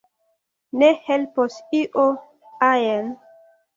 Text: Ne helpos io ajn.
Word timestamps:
Ne 0.83 0.87
helpos 1.09 1.59
io 1.81 2.07
ajn. 2.73 3.17